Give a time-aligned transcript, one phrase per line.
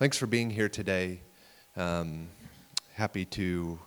[0.00, 1.20] Thanks for being here today.
[1.76, 2.28] Um,
[2.94, 3.78] happy to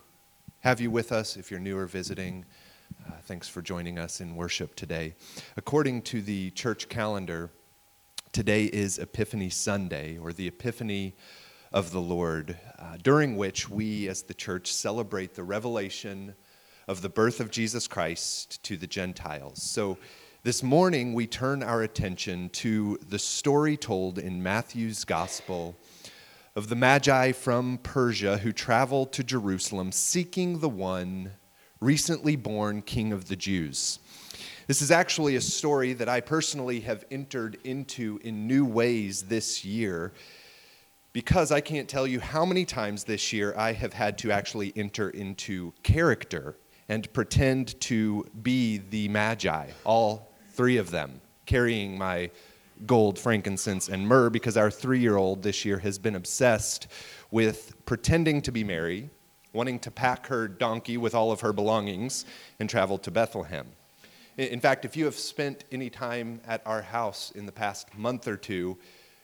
[0.60, 2.44] have you with us if you're new or visiting.
[3.04, 5.16] Uh, thanks for joining us in worship today.
[5.56, 7.50] According to the church calendar,
[8.30, 11.16] today is Epiphany Sunday, or the Epiphany
[11.72, 16.36] of the Lord, uh, during which we as the church celebrate the revelation
[16.86, 19.60] of the birth of Jesus Christ to the Gentiles.
[19.60, 19.98] So
[20.44, 25.74] this morning we turn our attention to the story told in Matthew's Gospel
[26.56, 31.32] of the Magi from Persia who traveled to Jerusalem seeking the one
[31.80, 33.98] recently born King of the Jews.
[34.68, 39.64] This is actually a story that I personally have entered into in new ways this
[39.64, 40.12] year
[41.12, 44.72] because I can't tell you how many times this year I have had to actually
[44.76, 46.56] enter into character
[46.88, 52.30] and pretend to be the Magi, all three of them, carrying my
[52.86, 56.86] gold, frankincense, and myrrh because our three year old this year has been obsessed
[57.30, 59.10] with pretending to be Mary,
[59.52, 62.24] wanting to pack her donkey with all of her belongings,
[62.58, 63.66] and travel to Bethlehem.
[64.36, 68.26] In fact, if you have spent any time at our house in the past month
[68.26, 68.76] or two,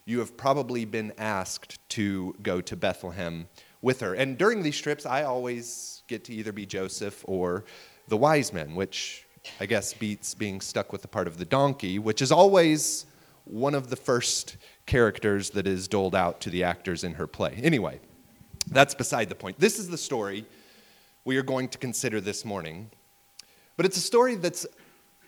[0.04, 3.48] you have probably been asked to go to Bethlehem
[3.82, 4.14] with her.
[4.14, 7.64] And during these trips, I always get to either be Joseph or
[8.08, 9.26] the wise men, which
[9.58, 13.06] I guess beats being stuck with the part of the donkey, which is always
[13.50, 14.56] one of the first
[14.86, 17.58] characters that is doled out to the actors in her play.
[17.62, 18.00] Anyway,
[18.70, 19.58] that's beside the point.
[19.58, 20.44] This is the story
[21.24, 22.90] we are going to consider this morning.
[23.76, 24.66] But it's a story that's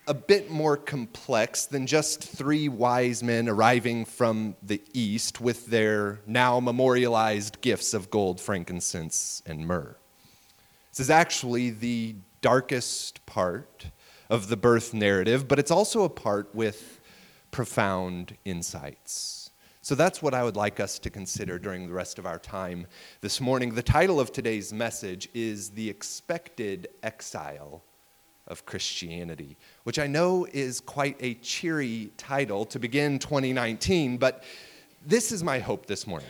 [0.07, 6.21] a bit more complex than just three wise men arriving from the east with their
[6.27, 9.97] now memorialized gifts of gold, frankincense, and myrrh.
[10.91, 13.87] This is actually the darkest part
[14.29, 17.01] of the birth narrative, but it's also a part with
[17.53, 19.51] profound insights.
[19.83, 22.87] So that's what I would like us to consider during the rest of our time
[23.21, 23.75] this morning.
[23.75, 27.85] The title of today's message is The Expected Exile
[28.49, 34.45] of Christianity, which I know is quite a cheery title to begin 2019, but
[35.05, 36.29] this is my hope this morning.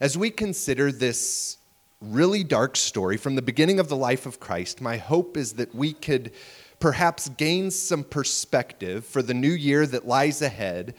[0.00, 1.58] As we consider this
[2.00, 5.74] really dark story from the beginning of the life of Christ, my hope is that
[5.74, 6.32] we could
[6.80, 10.94] perhaps gain some perspective for the new year that lies ahead.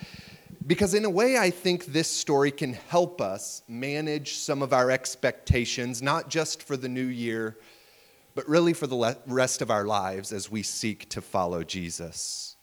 [0.65, 4.91] Because, in a way, I think this story can help us manage some of our
[4.91, 7.57] expectations, not just for the new year,
[8.35, 12.55] but really for the rest of our lives as we seek to follow Jesus.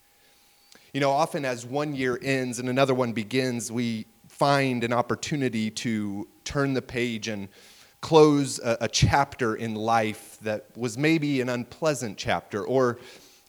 [0.93, 5.71] You know, often as one year ends and another one begins, we find an opportunity
[5.71, 7.49] to turn the page and
[8.01, 12.99] close a, a chapter in life that was maybe an unpleasant chapter or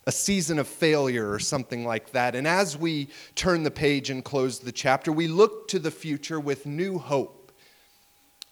[0.07, 2.33] a season of failure or something like that.
[2.33, 6.39] And as we turn the page and close the chapter, we look to the future
[6.39, 7.51] with new hope,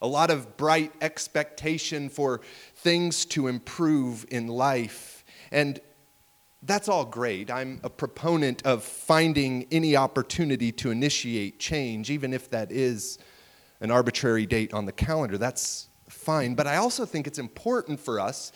[0.02, 2.42] a lot of bright expectation for
[2.76, 5.24] things to improve in life.
[5.50, 5.80] And
[6.62, 7.50] that's all great.
[7.50, 13.18] I'm a proponent of finding any opportunity to initiate change, even if that is
[13.86, 15.38] an arbitrary date on the calendar.
[15.38, 16.56] That's fine.
[16.56, 18.52] But I also think it's important for us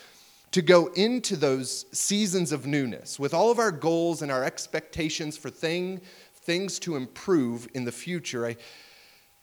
[0.52, 5.38] to go into those seasons of newness with all of our goals and our expectations
[5.38, 6.02] for thing,
[6.34, 8.48] things to improve in the future.
[8.48, 8.56] I,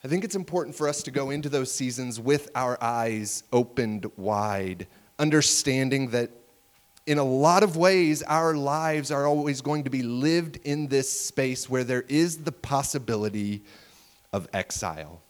[0.03, 4.11] I think it's important for us to go into those seasons with our eyes opened
[4.17, 4.89] wide,
[5.21, 6.31] understanding that
[7.07, 11.09] in a lot of ways, our lives are always going to be lived in this
[11.09, 13.63] space where there is the possibility
[14.33, 15.21] of exile.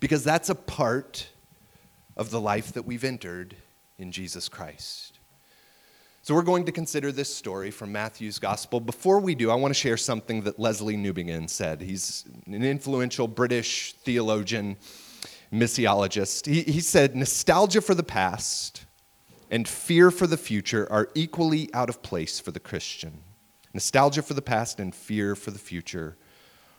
[0.00, 1.28] Because that's a part
[2.16, 3.56] of the life that we've entered
[3.98, 5.18] in Jesus Christ.
[6.22, 8.80] So, we're going to consider this story from Matthew's gospel.
[8.80, 11.80] Before we do, I want to share something that Lesslie Newbigin said.
[11.80, 14.76] He's an influential British theologian,
[15.50, 16.44] missiologist.
[16.44, 18.84] He, he said, Nostalgia for the past
[19.50, 23.22] and fear for the future are equally out of place for the Christian.
[23.72, 26.16] Nostalgia for the past and fear for the future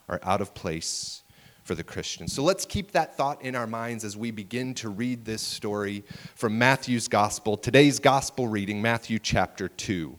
[0.07, 1.23] are out of place
[1.69, 2.27] for the Christian.
[2.27, 6.03] So let's keep that thought in our minds as we begin to read this story
[6.33, 7.57] from Matthew's gospel.
[7.57, 10.17] Today's gospel reading, Matthew chapter 2.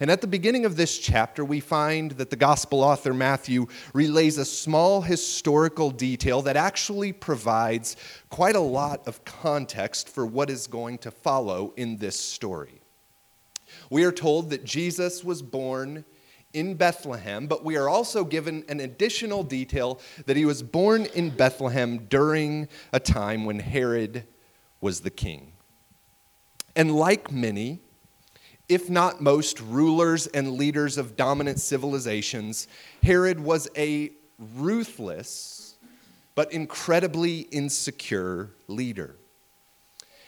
[0.00, 4.36] And at the beginning of this chapter, we find that the gospel author Matthew relays
[4.36, 7.96] a small historical detail that actually provides
[8.28, 12.82] quite a lot of context for what is going to follow in this story.
[13.88, 16.04] We are told that Jesus was born
[16.52, 21.30] in Bethlehem, but we are also given an additional detail that he was born in
[21.30, 24.24] Bethlehem during a time when Herod
[24.80, 25.52] was the king.
[26.74, 27.80] And like many,
[28.68, 32.68] if not most, rulers and leaders of dominant civilizations,
[33.02, 34.12] Herod was a
[34.56, 35.74] ruthless
[36.34, 39.16] but incredibly insecure leader.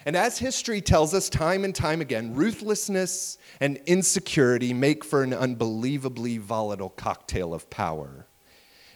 [0.04, 5.32] And as history tells us time and time again, ruthlessness and insecurity make for an
[5.32, 8.26] unbelievably volatile cocktail of power.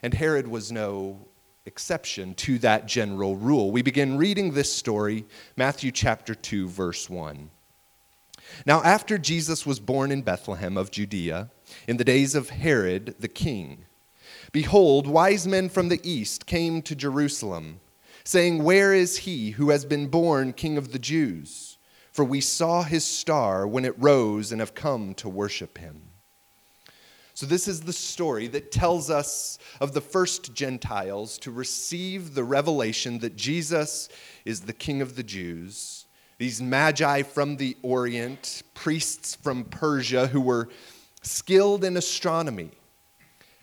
[0.03, 1.29] And Herod was no
[1.65, 3.71] exception to that general rule.
[3.71, 5.27] We begin reading this story,
[5.57, 7.51] Matthew chapter 2, verse 1.
[8.65, 11.51] Now, after Jesus was born in Bethlehem of Judea,
[11.89, 13.87] in the days of Herod the king,
[14.53, 17.81] behold, wise men from the east came to Jerusalem,
[18.27, 21.79] saying, Where is he who has been born king of the Jews?
[22.13, 26.03] For we saw his star when it rose and have come to worship him.
[27.35, 32.45] So, this is the story that tells us of the first Gentiles to receive the
[32.45, 34.09] revelation that Jesus
[34.47, 36.07] is the King of the Jews.
[36.39, 40.71] These magi from the Orient, priests from Persia who were
[41.23, 42.71] skilled in astronomy,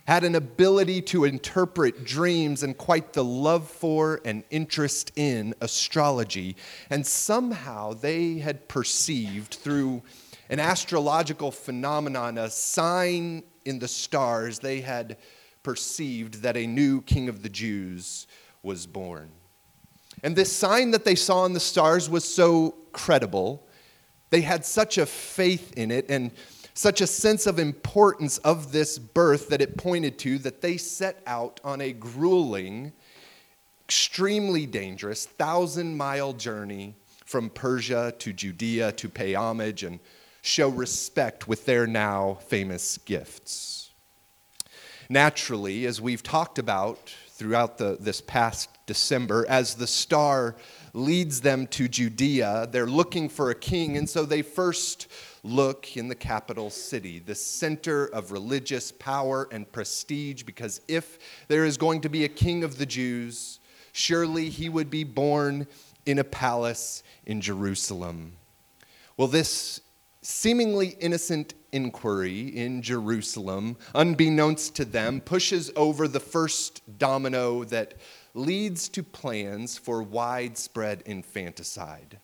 [0.06, 6.58] had an ability to interpret dreams and quite the love for and interest in astrology.
[6.90, 10.02] And somehow they had perceived through
[10.50, 15.18] an astrological phenomenon, a sign in the stars, they had
[15.64, 18.28] perceived that a new king of the Jews
[18.62, 19.32] was born.
[20.22, 23.66] And this sign that they saw in the stars was so credible.
[24.30, 26.32] They had such a faith in it and
[26.74, 31.22] such a sense of importance of this birth that it pointed to that they set
[31.28, 32.92] out on a grueling,
[33.86, 40.00] extremely dangerous, thousand mile journey from Persia to Judea to pay homage and
[40.42, 43.92] show respect with their now famous gifts.
[45.10, 50.56] Naturally, as we've talked about throughout the, this past December, as the star
[50.94, 55.08] leads them to Judea, they're looking for a king, and so they first
[55.44, 61.18] look in the capital city, the center of religious power and prestige, because if
[61.48, 63.60] there is going to be a king of the Jews,
[63.92, 65.68] surely he would be born
[66.06, 68.34] in a palace in Jerusalem.
[69.18, 69.82] Well, this
[70.22, 77.96] seemingly innocent inquiry in Jerusalem, unbeknownst to them, pushes over the first domino that
[78.34, 82.20] leads to plans for widespread infanticide,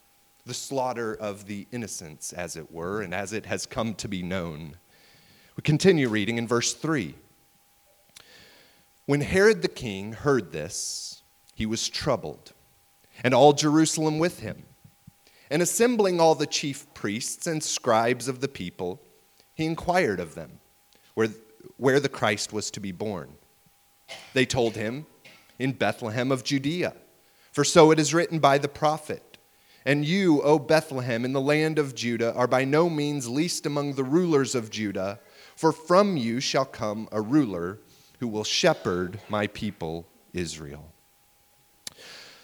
[0.45, 4.23] the slaughter of the innocents, as it were, and as it has come to be
[4.23, 4.75] known.
[5.55, 7.15] We continue reading in verse 3.
[9.05, 11.21] When Herod the king heard this,
[11.53, 12.53] he was troubled,
[13.23, 14.63] and all Jerusalem with him.
[15.51, 19.01] And assembling all the chief priests and scribes of the people,
[19.55, 20.59] he inquired of them
[21.15, 21.29] where,
[21.77, 23.33] where the Christ was to be born.
[24.33, 25.05] They told him,
[25.59, 26.93] In Bethlehem of Judea,
[27.51, 29.37] for so it is written by the prophet.
[29.85, 33.93] And you, O Bethlehem, in the land of Judah, are by no means least among
[33.93, 35.19] the rulers of Judah,
[35.55, 37.79] for from you shall come a ruler
[38.19, 40.93] who will shepherd my people Israel.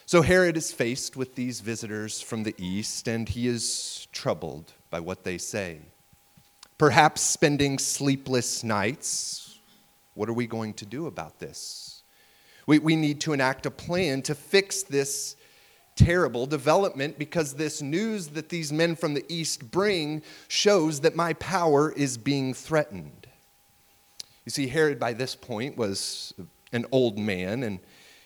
[0.06, 5.00] So Herod is faced with these visitors from the east, and he is troubled by
[5.00, 5.80] what they say.
[6.78, 9.58] Perhaps spending sleepless nights.
[10.14, 11.85] What are we going to do about this?
[12.66, 15.36] We, we need to enact a plan to fix this
[15.96, 21.34] terrible development because this news that these men from the east bring shows that my
[21.34, 23.28] power is being threatened.
[24.46, 26.34] You see, Herod by this point was
[26.72, 27.80] an old man, and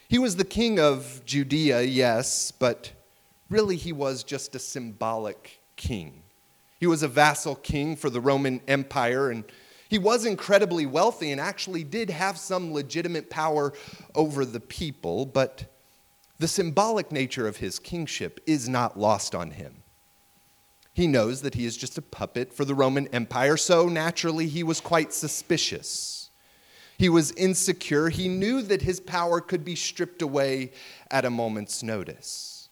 [0.08, 2.92] he was the king of Judea, yes, but
[3.50, 6.24] really he was just a symbolic king.
[6.80, 9.44] He was a vassal king for the Roman Empire, and
[9.90, 13.74] he was incredibly wealthy and actually did have some legitimate power
[14.14, 15.66] over the people, but
[16.38, 19.84] the symbolic nature of his kingship is not lost on him.
[20.94, 24.64] He knows that he is just a puppet for the Roman Empire, so naturally he
[24.64, 26.30] was quite suspicious.
[26.98, 28.10] He was insecure.
[28.10, 30.72] He knew that his power could be stripped away
[31.10, 32.70] at a moment's notice.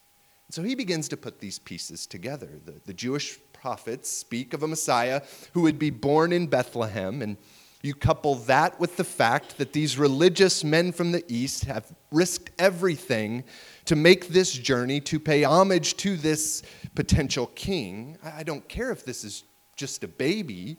[0.50, 2.60] So he begins to put these pieces together.
[2.64, 5.22] The, the Jewish prophets speak of a Messiah
[5.54, 7.38] who would be born in Bethlehem, and
[7.82, 12.52] you couple that with the fact that these religious men from the East have risked
[12.60, 13.44] everything
[13.86, 16.64] to make this journey to pay homage to this
[16.96, 18.18] potential king.
[18.24, 19.44] I don't care if this is
[19.76, 20.78] just a baby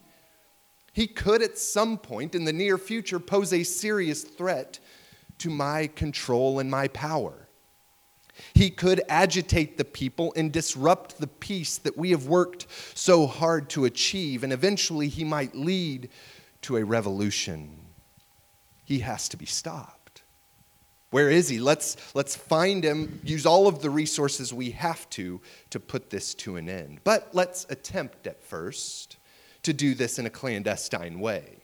[0.99, 4.81] he could at some point in the near future pose a serious threat
[5.39, 7.48] to my control and my power.
[8.55, 13.69] He could agitate the people and disrupt the peace that we have worked so hard
[13.71, 16.09] to achieve, and eventually he might lead
[16.63, 17.79] to a revolution.
[18.85, 20.23] He has to be stopped.
[21.11, 21.59] Where is he?
[21.59, 25.41] Let's, let's find him, use all of the resources we have to
[25.71, 27.01] to put this to an end.
[27.03, 29.17] But let's attempt at first
[29.63, 31.58] to do this in a clandestine way.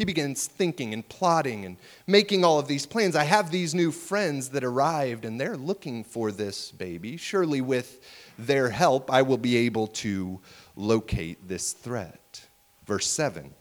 [0.00, 1.76] He begins thinking and plotting and
[2.06, 3.14] making all of these plans.
[3.14, 7.18] I have these new friends that arrived and they're looking for this baby.
[7.18, 8.02] Surely, with
[8.38, 10.40] their help, I will be able to
[10.74, 12.46] locate this threat.
[12.86, 13.52] Verse 7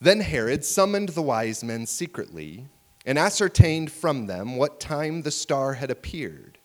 [0.00, 2.66] Then Herod summoned the wise men secretly
[3.04, 6.58] and ascertained from them what time the star had appeared.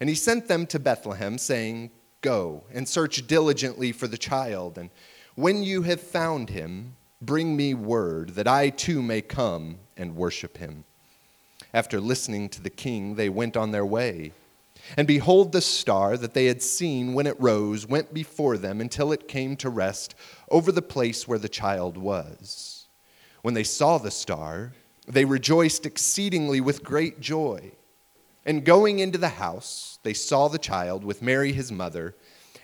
[0.00, 4.90] And he sent them to Bethlehem, saying, Go and search diligently for the child, and
[5.36, 10.58] when you have found him, Bring me word that I too may come and worship
[10.58, 10.84] him.
[11.72, 14.32] After listening to the king, they went on their way.
[14.96, 19.12] And behold, the star that they had seen when it rose went before them until
[19.12, 20.14] it came to rest
[20.50, 22.86] over the place where the child was.
[23.42, 24.72] When they saw the star,
[25.08, 27.72] they rejoiced exceedingly with great joy.
[28.44, 32.14] And going into the house, they saw the child with Mary his mother,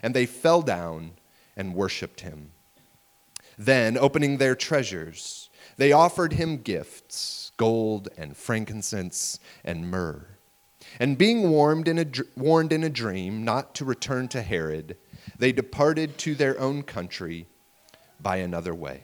[0.03, 1.13] and they fell down
[1.57, 2.53] and worshiped him.
[3.59, 10.27] Then, opening their treasures, they offered him gifts gold and frankincense and myrrh.
[10.99, 12.07] And being warned in, a,
[12.37, 14.97] warned in a dream not to return to Herod,
[15.39, 17.47] they departed to their own country
[18.21, 19.03] by another way.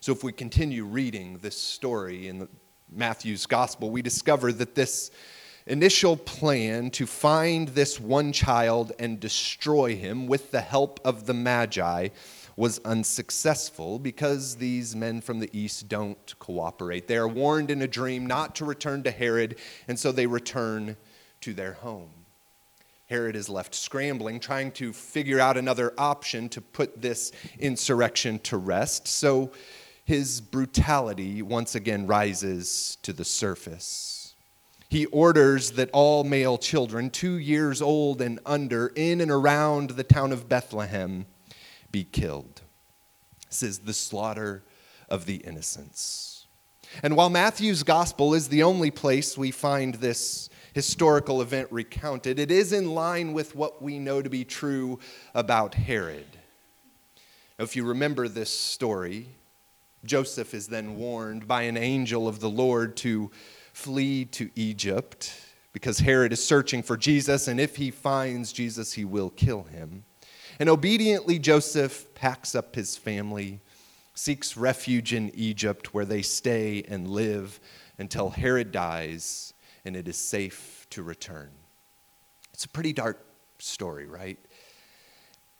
[0.00, 2.48] So, if we continue reading this story in
[2.90, 5.10] Matthew's gospel, we discover that this
[5.66, 11.34] initial plan to find this one child and destroy him with the help of the
[11.34, 12.08] Magi
[12.60, 17.08] was unsuccessful because these men from the east don't cooperate.
[17.08, 19.56] They are warned in a dream not to return to Herod,
[19.88, 20.98] and so they return
[21.40, 22.10] to their home.
[23.08, 28.58] Herod is left scrambling, trying to figure out another option to put this insurrection to
[28.58, 29.08] rest.
[29.08, 29.52] So
[30.04, 34.34] his brutality once again rises to the surface.
[34.90, 40.04] He orders that all male children, two years old and under, in and around the
[40.04, 41.24] town of Bethlehem,
[41.90, 42.62] be killed.
[43.50, 44.62] Is the slaughter
[45.08, 46.46] of the innocents.
[47.02, 52.50] And while Matthew's gospel is the only place we find this historical event recounted, it
[52.50, 54.98] is in line with what we know to be true
[55.34, 56.26] about Herod.
[57.58, 59.28] Now, if you remember this story,
[60.04, 63.30] Joseph is then warned by an angel of the Lord to
[63.72, 65.32] flee to Egypt
[65.72, 70.04] because Herod is searching for Jesus, and if he finds Jesus, he will kill him.
[70.60, 73.60] And obediently, Joseph packs up his family,
[74.12, 77.58] seeks refuge in Egypt, where they stay and live
[77.98, 79.54] until Herod dies
[79.86, 81.50] and it is safe to return.
[82.52, 83.24] It's a pretty dark
[83.58, 84.38] story, right?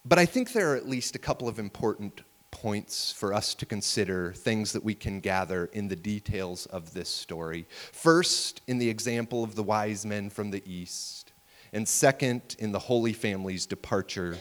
[0.05, 3.65] But I think there are at least a couple of important points for us to
[3.65, 7.67] consider, things that we can gather in the details of this story.
[7.93, 11.33] First, in the example of the wise men from the east,
[11.73, 14.37] and second, in the Holy Family's departure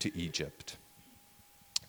[0.00, 0.76] to Egypt.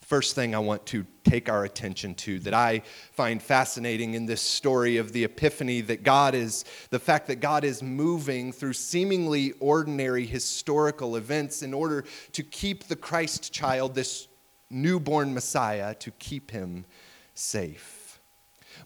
[0.02, 4.42] First thing I want to take our attention to that I find fascinating in this
[4.42, 9.52] story of the Epiphany that God is, the fact that God is moving through seemingly
[9.60, 14.30] ordinary historical events in order to keep the Christ child, this
[14.70, 16.86] newborn Messiah, to keep him
[17.34, 18.22] safe.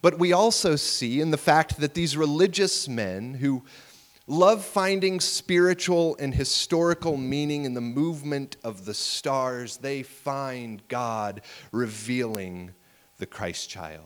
[0.02, 3.64] But we also see in the fact that these religious men who
[4.28, 11.42] love finding spiritual and historical meaning in the movement of the stars, they find God
[11.72, 12.74] revealing
[13.18, 14.06] the Christ child.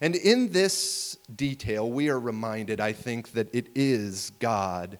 [0.00, 4.98] And in this detail, we are reminded, I think, that it is God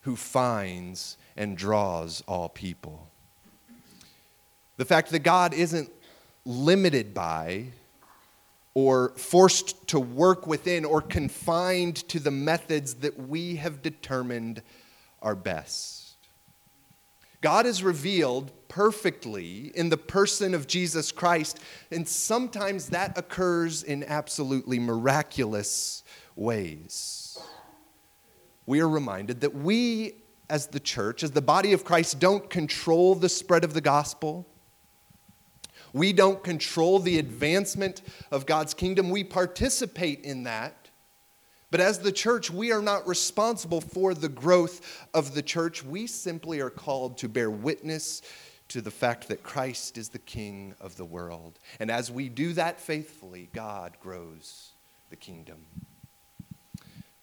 [0.00, 3.08] who finds and draws all people.
[4.76, 5.90] The fact that God isn't
[6.44, 7.66] limited by
[8.74, 14.62] or forced to work within or confined to the methods that we have determined
[15.20, 16.14] are best.
[17.42, 21.60] God is revealed perfectly in the person of Jesus Christ,
[21.90, 26.04] and sometimes that occurs in absolutely miraculous
[26.36, 27.38] ways.
[28.64, 30.14] We are reminded that we,
[30.48, 34.46] as the church, as the body of Christ, don't control the spread of the gospel.
[35.92, 39.10] We don't control the advancement of God's kingdom.
[39.10, 40.88] We participate in that.
[41.70, 45.82] But as the church, we are not responsible for the growth of the church.
[45.82, 48.20] We simply are called to bear witness
[48.68, 51.58] to the fact that Christ is the King of the world.
[51.80, 54.70] And as we do that faithfully, God grows
[55.10, 55.66] the kingdom.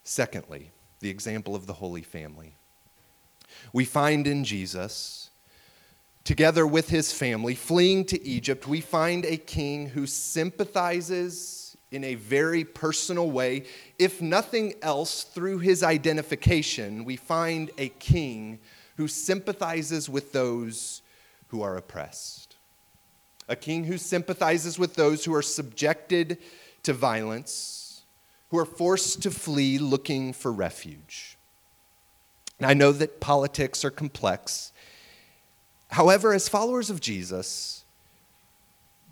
[0.04, 2.54] Secondly, the example of the Holy Family.
[3.72, 5.29] We find in Jesus
[6.24, 12.14] together with his family, fleeing to Egypt, we find a king who sympathizes in a
[12.14, 13.64] very personal way.
[13.98, 18.60] If nothing else, through his identification, we find a king
[18.96, 21.02] who sympathizes with those
[21.48, 22.56] who are oppressed.
[23.50, 26.38] a king who sympathizes with those who are subjected
[26.84, 28.02] to violence,
[28.50, 31.36] who are forced to flee looking for refuge.
[32.58, 34.72] And I know that politics are complex.
[35.90, 37.84] However, as followers of Jesus,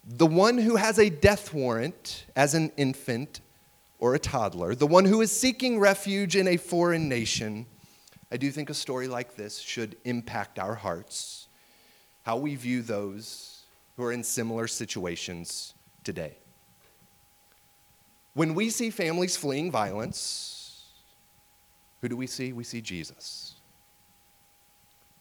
[0.04, 3.40] the one who has a death warrant as an infant
[3.98, 7.66] or a toddler, the one who is seeking refuge in a foreign nation,
[8.30, 11.48] I do think a story like this should impact our hearts,
[12.22, 13.62] how we view those
[13.96, 16.38] who are in similar situations today.
[18.34, 20.84] When we see families fleeing violence,
[22.00, 22.52] who do we see?
[22.52, 23.56] We see Jesus.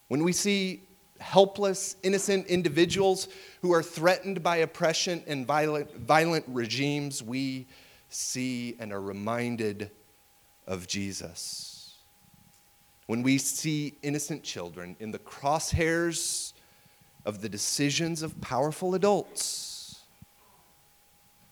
[0.08, 0.87] When we see
[1.20, 3.28] helpless, innocent individuals
[3.62, 7.68] who are threatened by oppression and violent, violent regimes, we
[8.10, 9.92] see and are reminded
[10.66, 11.96] of Jesus.
[13.08, 16.54] When we see innocent children in the crosshairs
[17.26, 20.02] of the decisions of powerful adults,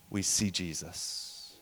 [0.09, 1.57] we see Jesus.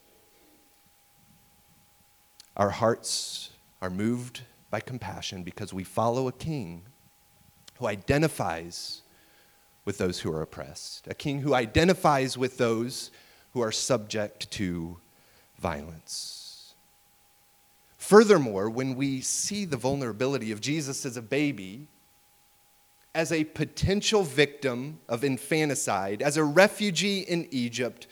[2.56, 3.50] Our hearts
[3.82, 6.84] are moved by compassion because we follow a king
[7.80, 9.02] who identifies
[9.86, 13.12] with those who are oppressed, a king who identifies with those
[13.54, 14.98] who are subject to
[15.60, 16.74] violence.
[17.98, 21.88] Furthermore, when we see the vulnerability of Jesus as a baby,
[23.16, 28.08] as a potential victim of infanticide, as a refugee in Egypt,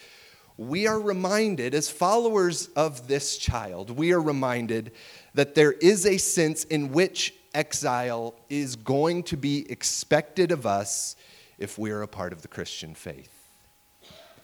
[0.58, 4.91] we are reminded, as followers of this child, we are reminded
[5.34, 11.15] that there is a sense in which exile is going to be expected of us
[11.58, 13.31] if we are a part of the Christian faith.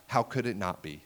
[0.08, 1.04] How could it not be?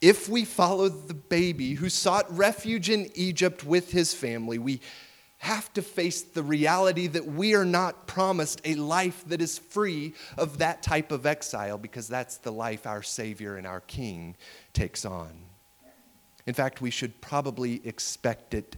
[0.00, 4.80] If we follow the baby who sought refuge in Egypt with his family, we
[5.38, 10.14] have to face the reality that we are not promised a life that is free
[10.38, 14.36] of that type of exile because that's the life our Savior and our King
[14.72, 15.30] takes on.
[16.46, 18.76] In fact, we should probably expect it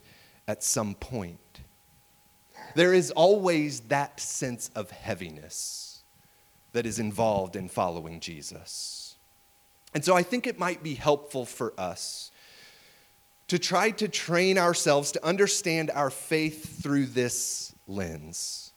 [0.49, 1.39] at some point.
[2.75, 6.03] There is always that sense of heaviness
[6.73, 9.15] that is involved in following Jesus.
[9.95, 12.33] And so I think it might be helpful for us
[13.49, 18.73] to try to train ourselves to understand our faith through this lens.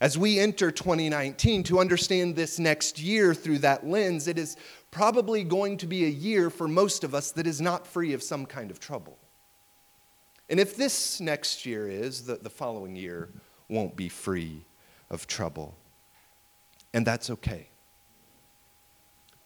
[0.00, 4.56] As we enter 2019, to understand this next year through that lens, it is
[4.90, 8.22] probably going to be a year for most of us that is not free of
[8.22, 9.16] some kind of trouble.
[10.48, 13.30] And if this next year is, the, the following year
[13.68, 14.62] won't be free
[15.10, 15.74] of trouble.
[16.94, 17.68] And that's okay.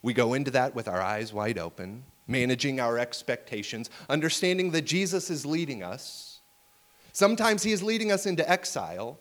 [0.02, 5.30] We go into that with our eyes wide open, managing our expectations, understanding that Jesus
[5.30, 6.40] is leading us.
[7.12, 9.18] Sometimes he is leading us into exile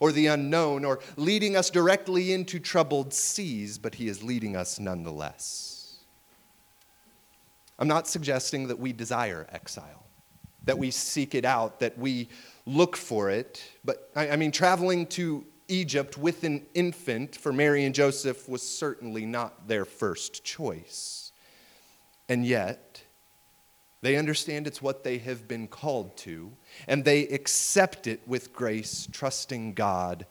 [0.00, 4.80] or the unknown or leading us directly into troubled seas, but he is leading us
[4.80, 5.98] nonetheless.
[7.78, 10.01] I'm not suggesting that we desire exile,
[10.64, 12.28] that we seek it out, that we
[12.66, 17.94] look for it, but I, mean, traveling to Egypt with an infant for Mary and
[17.94, 21.32] Joseph was certainly not their first choice.
[22.28, 23.02] And yet,
[24.02, 26.52] they understand it's what they have been called to,
[26.86, 30.26] and they accept it with grace, trusting God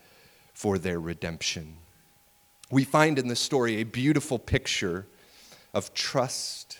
[0.54, 1.78] for their redemption.
[2.70, 5.08] We find in this story a beautiful picture
[5.74, 6.80] of trust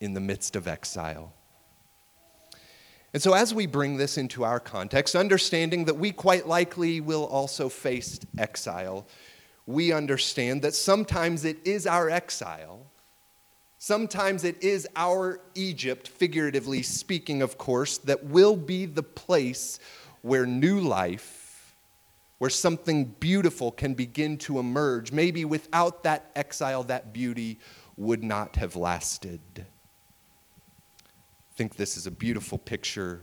[0.00, 1.32] in the midst of exile.
[3.16, 7.24] And so, as we bring this into our context, understanding that we quite likely will
[7.24, 9.06] also face exile,
[9.64, 12.84] we understand that sometimes it is our exile,
[13.78, 19.78] sometimes it is our Egypt, figuratively speaking, of course, that will be the place
[20.20, 21.74] where new life,
[22.36, 25.10] where something beautiful can begin to emerge.
[25.10, 27.60] Maybe without that exile, that beauty
[27.96, 29.64] would not have lasted
[31.56, 33.22] think this is a beautiful picture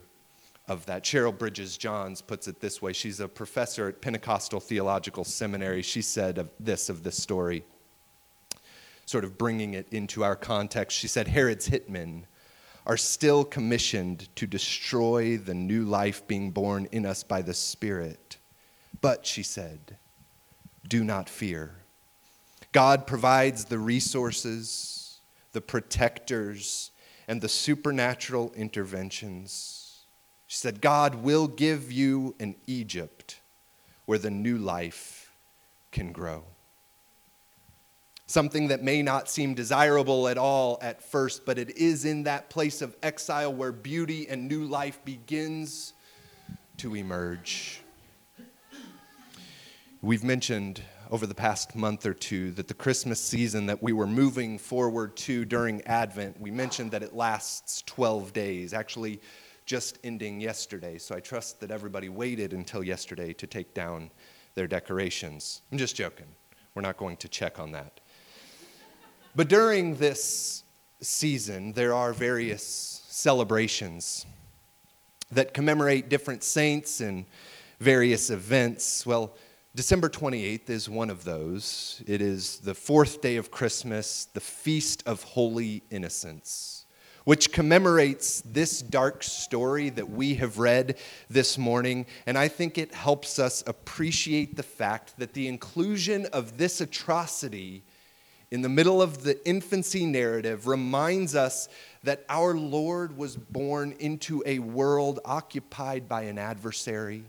[0.67, 1.03] of that.
[1.03, 2.93] Cheryl Bridges Johns puts it this way.
[2.93, 5.81] She's a professor at Pentecostal Theological Seminary.
[5.81, 7.63] She said of this of this story,
[9.05, 10.97] sort of bringing it into our context.
[10.97, 12.23] She said Herod's hitmen
[12.85, 18.37] are still commissioned to destroy the new life being born in us by the Spirit.
[18.99, 19.97] But she said,
[20.87, 21.75] do not fear.
[22.71, 25.19] God provides the resources,
[25.53, 26.91] the protectors,
[27.27, 30.01] and the supernatural interventions.
[30.47, 33.39] She said, God will give you an Egypt
[34.05, 35.31] where the new life
[35.91, 36.43] can grow.
[38.25, 42.49] Something that may not seem desirable at all at first, but it is in that
[42.49, 45.93] place of exile where beauty and new life begins
[46.77, 47.81] to emerge.
[50.01, 50.81] We've mentioned
[51.13, 55.15] over the past month or two that the Christmas season that we were moving forward
[55.15, 59.21] to during Advent, we mentioned that it lasts 12 days, actually
[59.67, 60.97] just ending yesterday.
[60.97, 64.09] So I trust that everybody waited until yesterday to take down
[64.55, 65.61] their decorations.
[65.71, 66.25] I'm just joking.
[66.73, 67.99] We're not going to check on that.
[69.35, 70.63] But during this
[70.99, 74.25] season, there are various celebrations
[75.31, 77.25] that commemorate different saints and
[77.79, 79.05] various events.
[79.05, 79.35] Well,
[79.75, 82.03] December 28th is one of those.
[82.05, 86.85] It is the fourth day of Christmas, the Feast of Holy Innocents,
[87.23, 92.05] which commemorates this dark story that we have read this morning.
[92.27, 97.83] And I think it helps us appreciate the fact that the inclusion of this atrocity
[98.51, 101.67] in the middle of the infancy narrative reminds us
[102.03, 107.23] that our Lord was born into a world occupied by an adversary,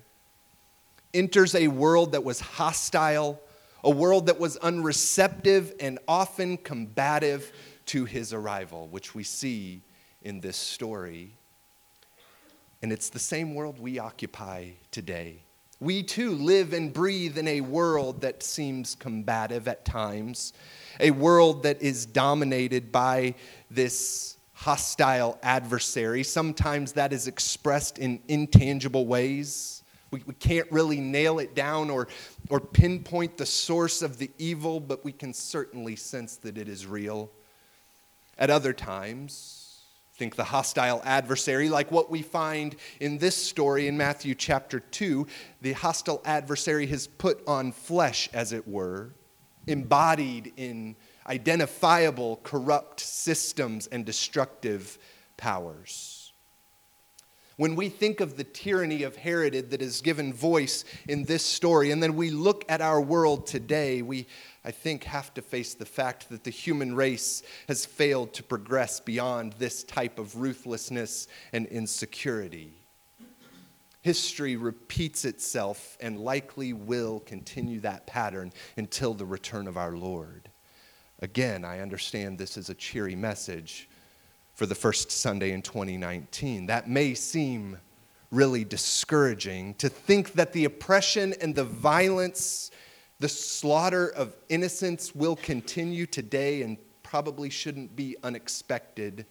[1.14, 3.40] enters a world that was hostile,
[3.83, 7.53] a world that was unreceptive and often combative
[7.87, 9.83] to his arrival, which we see
[10.22, 11.33] in this story.
[12.83, 15.42] And it's the same world we occupy today.
[15.81, 20.53] We too live and breathe in a world that seems combative at times
[21.00, 23.35] a world that is dominated by
[23.70, 26.22] this hostile adversary.
[26.22, 29.83] Sometimes that is expressed in intangible ways.
[30.14, 32.07] We, we can't really nail it down or,
[32.48, 36.87] or pinpoint the source of the evil, but we can certainly sense that it is
[36.87, 37.33] real.
[38.38, 39.81] At other times,
[40.14, 45.27] think the hostile adversary, like what we find in this story in Matthew chapter 2.
[45.62, 49.11] The hostile adversary has put on flesh, as it were,
[49.66, 50.94] embodied in
[51.27, 54.96] identifiable corrupt systems and destructive
[55.37, 56.13] powers.
[57.56, 61.92] When we think of the tyranny of Herod that is given voice in this story,
[61.92, 64.26] and then we look at our world today, we,
[64.64, 68.98] I think, have to face the fact that the human race has failed to progress
[68.98, 72.72] beyond this type of ruthlessness and insecurity.
[74.02, 80.50] History repeats itself and likely will continue that pattern until the return of our Lord.
[81.20, 83.88] Again, I understand this is a cheery message
[84.54, 86.66] for the first Sunday in 2019.
[86.66, 87.78] That may seem
[88.30, 92.70] really discouraging to think that the oppression and the violence,
[93.18, 99.26] the slaughter of innocents will continue today and probably shouldn't be unexpected.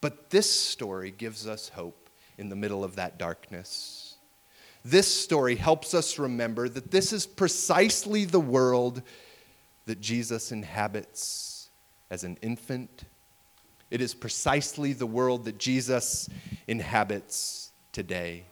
[0.00, 2.08] But this story gives us hope
[2.38, 4.16] in the middle of that darkness.
[4.84, 9.02] This story helps us remember that this is precisely the world
[9.86, 11.68] that Jesus inhabits
[12.10, 13.04] as an infant.
[13.90, 16.28] It is precisely the world that Jesus
[16.66, 18.44] inhabits today.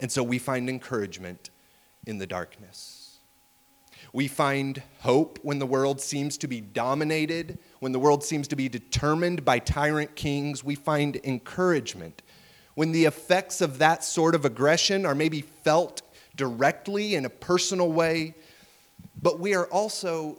[0.00, 1.50] And so we find encouragement
[2.06, 3.18] in the darkness.
[4.12, 8.56] We find hope when the world seems to be dominated, when the world seems to
[8.56, 10.64] be determined by tyrant kings.
[10.64, 12.22] We find encouragement
[12.74, 16.02] when the effects of that sort of aggression are maybe felt
[16.34, 18.34] directly in a personal way,
[19.20, 20.38] but we are also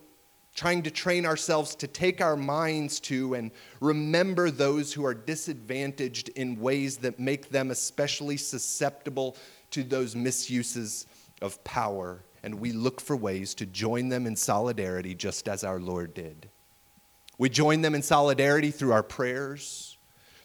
[0.56, 6.30] trying to train ourselves to take our minds to and remember those who are disadvantaged
[6.30, 9.38] in ways that make them especially susceptible
[9.72, 11.08] to those misuses
[11.42, 12.24] of power.
[12.44, 16.50] And we look for ways to join them in solidarity just as our Lord did.
[17.38, 19.92] We join them in solidarity through our prayers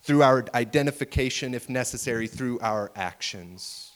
[0.07, 3.90] through our identification, if necessary, through our actions.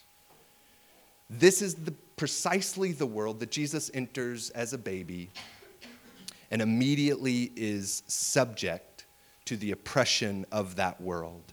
[1.31, 5.31] This is the, precisely the world that Jesus enters as a baby
[6.51, 9.07] and immediately is subject
[9.45, 11.53] to the oppression of that world.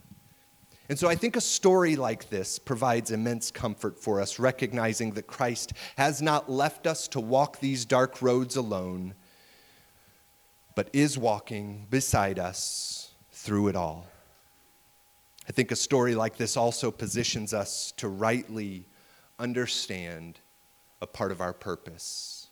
[0.90, 5.28] And so I think a story like this provides immense comfort for us, recognizing that
[5.28, 9.14] Christ has not left us to walk these dark roads alone,
[10.76, 14.08] but is walking beside us through it all.
[15.50, 18.86] I think a story like this also positions us to rightly
[19.40, 20.40] understand
[21.02, 22.47] a part of our purpose.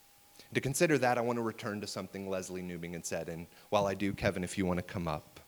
[0.55, 3.27] To consider that, I want to return to something Lesslie Newbigin said.
[3.27, 5.41] And while I do, Kevin, if you want to come up.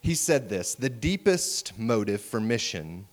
[0.00, 3.06] He said this The deepest motive for mission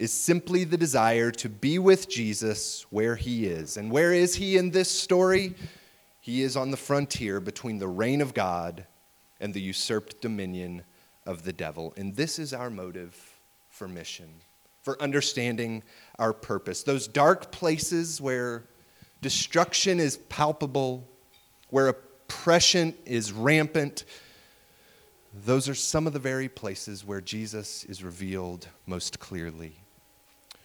[0.00, 3.76] is simply the desire to be with Jesus where he is.
[3.76, 5.54] And where is he in this story?
[6.20, 8.84] He is on the frontier between the reign of God
[9.40, 10.82] and the usurped dominion
[11.24, 11.94] of the devil.
[11.96, 13.16] And this is our motive
[13.68, 14.28] for mission,
[14.80, 15.84] for understanding
[16.18, 16.82] our purpose.
[16.82, 18.64] Those dark places where
[19.22, 21.08] destruction is palpable,
[21.70, 24.04] where oppression is rampant,
[25.46, 29.78] those are some of the very places where Jesus is revealed most clearly.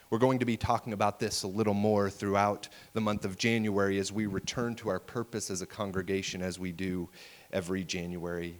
[0.09, 3.99] We're going to be talking about this a little more throughout the month of January
[3.99, 7.09] as we return to our purpose as a congregation as we do
[7.53, 8.59] every January.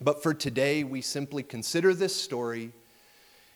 [0.00, 2.72] But for today, we simply consider this story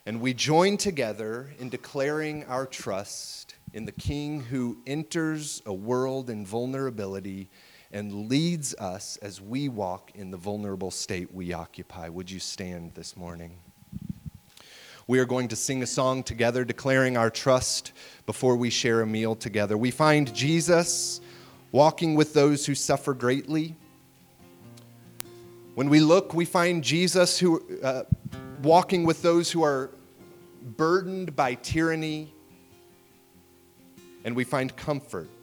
[0.04, 6.28] and we join together in declaring our trust in the King who enters a world
[6.28, 7.48] in vulnerability
[7.90, 12.08] and leads us as we walk in the vulnerable state we occupy.
[12.08, 13.58] Would you stand this morning?
[15.06, 17.92] We are going to sing a song together declaring our trust
[18.24, 19.76] before we share a meal together.
[19.76, 21.20] We find Jesus
[21.70, 23.74] walking with those who suffer greatly.
[25.74, 28.04] When we look, we find Jesus who, uh,
[28.62, 29.90] walking with those who are
[30.62, 32.32] burdened by tyranny,
[34.24, 35.42] and we find comfort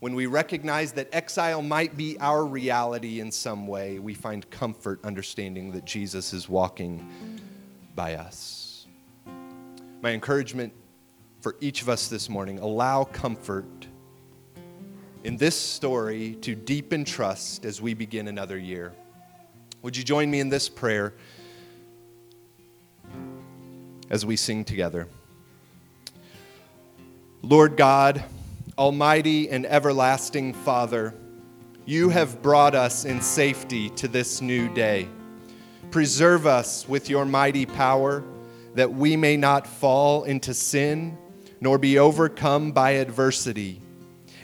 [0.00, 4.98] when we recognize that exile might be our reality in some way, we find comfort
[5.04, 7.06] understanding that Jesus is walking
[7.94, 8.86] by us.
[10.00, 10.72] My encouragement
[11.42, 13.66] for each of us this morning allow comfort
[15.22, 18.94] in this story to deepen trust as we begin another year.
[19.82, 21.12] Would you join me in this prayer
[24.08, 25.08] as we sing together?
[27.42, 28.22] Lord God,
[28.76, 31.14] Almighty and everlasting Father,
[31.86, 35.08] you have brought us in safety to this new day.
[35.90, 38.22] Preserve us with your mighty power
[38.74, 41.16] that we may not fall into sin
[41.60, 43.80] nor be overcome by adversity.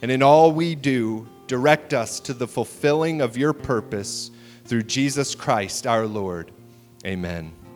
[0.00, 4.30] And in all we do, direct us to the fulfilling of your purpose
[4.64, 6.50] through Jesus Christ our Lord.
[7.04, 7.56] Amen.